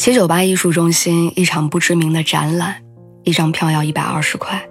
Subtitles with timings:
[0.00, 2.76] 七九八艺术中心一场不知名的展览，
[3.22, 4.66] 一张票要一百二十块。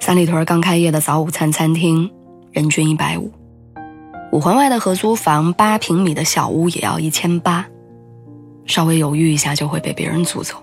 [0.00, 2.10] 三里屯刚开业的早午餐餐厅，
[2.50, 3.30] 人均一百五。
[4.32, 7.64] 五环外的合租房，八平米的小屋也要一千八。
[8.66, 10.56] 稍微犹豫一下就会被别人租走。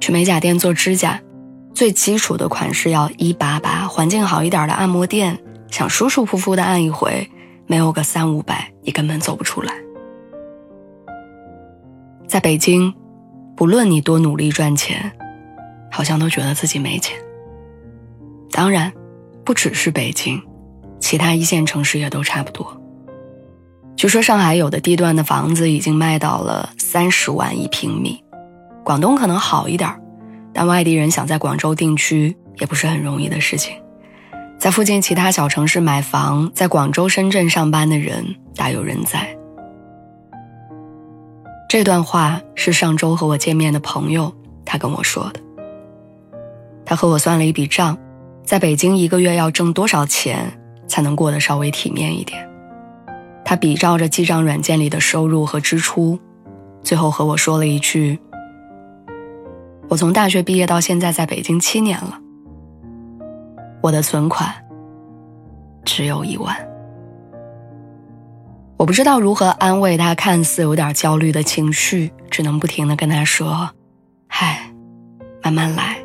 [0.00, 1.20] 去美甲店做指甲，
[1.72, 5.38] 最基础的款式要一八八，环境好一点的按摩店，
[5.70, 7.30] 想舒舒服服的按一回，
[7.68, 9.72] 没有个三五百，你根本走不出来。
[12.36, 12.92] 在北京，
[13.56, 15.10] 不论你多努力赚钱，
[15.90, 17.16] 好像都觉得自己没钱。
[18.50, 18.92] 当然，
[19.42, 20.42] 不只是北京，
[21.00, 22.78] 其他一线城市也都差不多。
[23.96, 28.22] 据说上海有的地段的房子已经卖到了三十万一平米，
[28.84, 29.90] 广东可能好一点，
[30.52, 33.74] 但外地人想在广州定居也不是很容易的事情。
[34.58, 39.35] 在附近其他小城市买房，在广州、深圳上班的人大有人在。
[41.68, 44.32] 这段话是上周和我见面的朋友
[44.64, 45.40] 他跟我说的。
[46.84, 47.98] 他和我算了一笔账，
[48.44, 52.48] 在北京一个月要挣多少钱才能过得稍微体面一点？
[53.44, 56.18] 他比照着记账软件里的收入和支出，
[56.82, 58.18] 最后和我说了一句
[59.88, 62.20] ：“我从大学毕业到现在在北京七年了，
[63.82, 64.52] 我的存款
[65.84, 66.56] 只有一万。”
[68.78, 73.70] 我不知道如何安慰他看似有点焦虑的情绪，只能不停的跟他说
[74.28, 74.70] ：“嗨，
[75.42, 75.96] 慢慢来，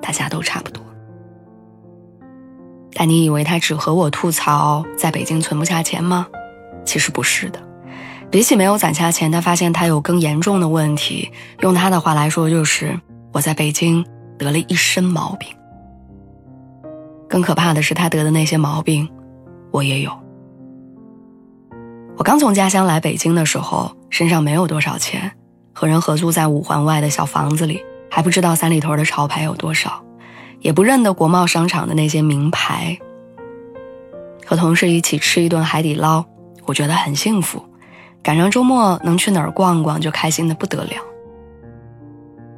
[0.00, 0.82] 大家都差不多。”
[2.92, 6.26] 但你以为他只和我吐槽在北京存不下钱吗？
[6.84, 7.60] 其实不是的，
[8.30, 11.30] 比起没有攒下钱，他发现他有更严重的问题。
[11.60, 12.98] 用他的话来说，就是
[13.32, 14.04] 我在北京
[14.36, 15.48] 得了一身毛病。
[17.28, 19.08] 更可怕的是，他得的那些毛病，
[19.70, 20.21] 我也有。
[22.16, 25.32] 我刚从家乡来北京的时候，身上没有多少钱，
[25.72, 30.04] 和人合租在五环外的小房子里，还不知道三里屯的潮牌有多少，
[30.60, 32.96] 也不认得国贸商场的那些名牌。
[34.46, 36.24] 和同事一起吃一顿海底捞，
[36.66, 37.64] 我觉得很幸福，
[38.22, 40.92] 赶上周末能去哪儿逛逛就开心的不得了。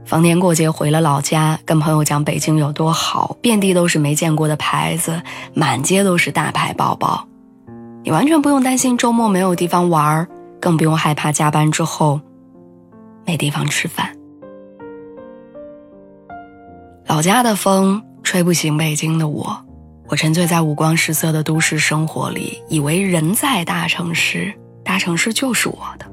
[0.04, 5.22] 逢年过节回了老家，跟朋友讲北京有多好，遍地都是没见过的牌子，
[5.54, 7.26] 满街都是大牌包包。
[8.04, 10.28] 你完全不用担心周末没有地方玩
[10.60, 12.20] 更不用害怕加班之后
[13.24, 14.14] 没地方吃饭。
[17.06, 19.56] 老家的风吹不醒北京的我，
[20.08, 24.52] 我沉醉在五光十色的都市生活里，以为人在大城市，
[24.84, 26.04] 大城市就是我的。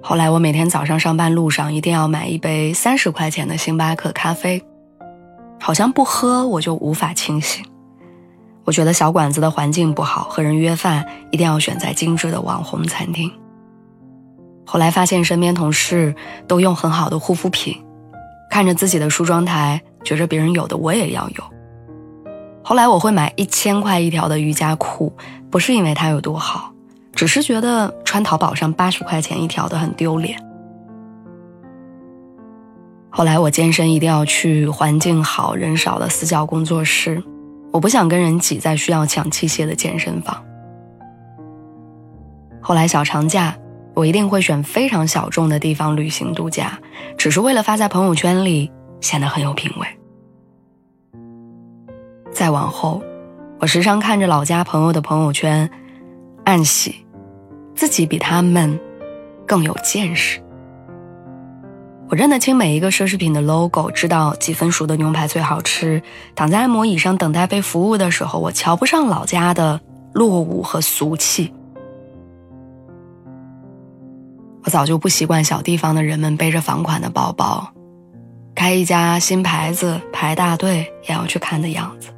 [0.00, 4.62] 后来我每天早上上班路上一定要买一杯三十块钱的星巴克咖啡，
[5.58, 7.64] 好像不喝我就无法清醒。
[8.64, 13.30] 我觉得小馆子的环境不好，和人约饭一定要选在精致的网红餐厅。
[14.64, 16.14] 后来发现身边同事
[16.46, 17.76] 都用很好的护肤品，
[18.50, 21.44] 看着自己的梳妆台，觉着别人有的我也要有。
[22.62, 25.12] 后来我会买一千块一条的瑜伽裤，
[25.50, 26.72] 不是因为它有多好，
[27.12, 30.38] 只是觉得穿淘宝上八十块钱一条的很丢脸。
[33.08, 37.20] 后来我健身一定要去环境好、人少的私教工作室。
[37.72, 40.44] 我不想跟人挤在需要抢器械的健身房。
[42.60, 43.56] 后来小长假，
[43.94, 46.78] 我一定会选非常小众的地方旅行度假，
[47.16, 48.70] 只是为了发在朋友圈里
[49.00, 49.86] 显得很有品味。
[52.32, 53.02] 再往后，
[53.58, 55.68] 我时常看着老家朋友的朋友圈，
[56.44, 57.06] 暗喜，
[57.74, 58.78] 自己比他们
[59.46, 60.40] 更有见识。
[62.10, 66.02] 我认得清每一个奢侈品的 logo，知道几分熟的牛排最好吃。
[66.34, 69.80] 躺在按摩椅上等待被服务的时候，我瞧不上老家的
[70.12, 71.52] 落伍和俗气。
[74.64, 77.72] 我早就不习惯小地方的人们背着房款的包包，
[78.56, 82.08] 开一家新牌子排大队也要去看的样子。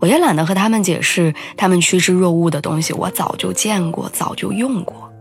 [0.00, 5.12] 我也懒得和他们解释，他们趋之若鹜的东西我早就见过，早就用过。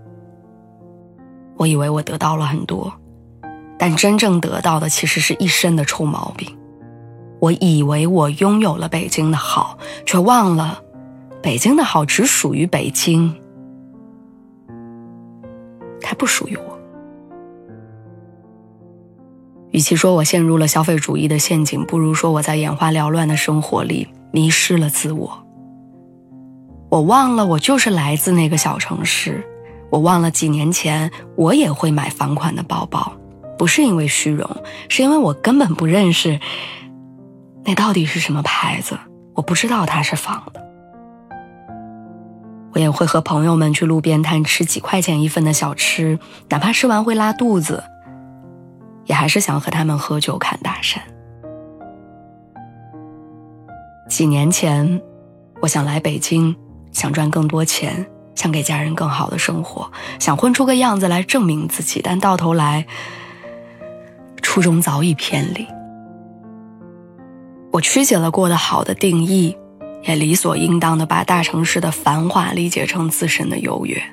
[1.57, 2.91] 我以为我得到了很多。
[3.81, 6.55] 但真正得到的其实是一身的臭毛病，
[7.39, 10.83] 我以为我拥有了北京的好，却忘了，
[11.41, 13.33] 北京的好只属于北京，
[15.99, 16.79] 它不属于我。
[19.71, 25.43] 与其说我陷入了消费主义的陷阱，不如说我在眼花缭乱的生活里迷失了自我。
[26.89, 29.43] 我忘了，我就是来自那个小城市。
[29.89, 33.11] 我忘了几年前我也会买仿款的包包，
[33.61, 34.49] 不是因为虚荣，
[34.89, 36.39] 是因为我根本不认识
[37.63, 38.97] 那到底是什么牌子，
[39.35, 40.59] 我不知道它是仿的。
[42.73, 46.17] 我也会和朋友们去路边摊吃几块钱一份的小吃，
[46.49, 47.83] 哪怕吃完会拉肚子。
[49.05, 50.99] 也还是想和他们喝酒看大山。
[54.09, 54.99] 几年前，
[55.61, 56.55] 我想来北京，
[56.91, 62.01] 想赚更多钱，想给家人更好的生活，想混出个样子来证明自己。
[62.03, 62.87] 但到头来，
[64.51, 65.65] 初衷早已偏离。
[67.71, 69.55] 我曲解了过得好的定义，
[70.03, 74.03] 也理所应当的把大城市的繁华理解成自身的优越。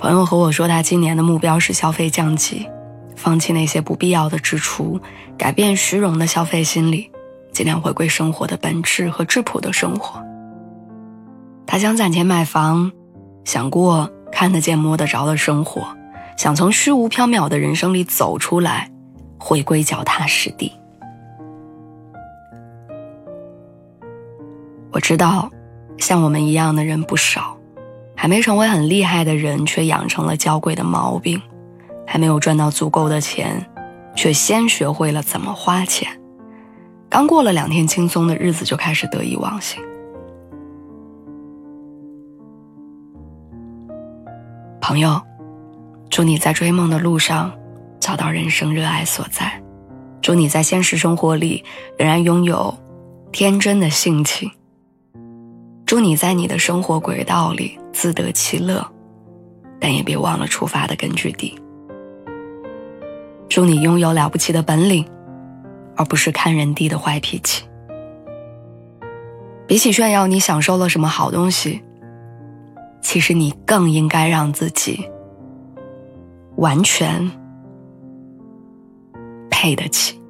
[0.00, 2.66] 朋友和我说，他今年的目标是消费降级。
[3.14, 4.98] 放弃那些不必要的支出，
[5.38, 7.08] 改变虚荣的消费心理，
[7.52, 10.20] 尽量回归生活的本质和质朴的生活。
[11.68, 12.90] 他想攒钱买房，
[13.44, 15.86] 想过看得见摸得着的生活，
[16.36, 18.90] 想从虚无缥缈的人生里走出来，
[19.38, 20.72] 回归脚踏实地。
[24.92, 25.50] 我知道，
[25.98, 27.56] 像我们一样的人不少，
[28.16, 31.40] 还没成为很厉害的人，却养成了娇贵的毛病。
[32.06, 33.66] 还没有赚到足够的钱，
[34.14, 36.08] 却先学会了怎么花钱。
[37.08, 39.82] 刚过了两天轻松的日子，就开始得意忘形。
[44.80, 45.20] 朋友，
[46.14, 47.52] 祝你在追梦的路上
[47.98, 49.60] 找到人生热爱所在，
[50.22, 51.64] 祝你在现实生活里
[51.98, 52.72] 仍然拥有
[53.32, 54.48] 天真的性情，
[55.84, 58.86] 祝你在你的生活轨道里自得其乐，
[59.80, 61.52] 但也别忘了出发的根据地。
[63.48, 65.04] 祝你拥有了不起的本领，
[65.96, 67.64] 而不是看人低的坏脾气。
[69.66, 71.82] 比起炫耀你享受了什么好东西，
[73.02, 75.04] 其实你更应该让自己
[76.64, 77.30] 完全
[79.50, 80.23] 配得起。